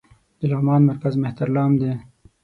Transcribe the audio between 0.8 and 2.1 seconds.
مرکز مهترلام دى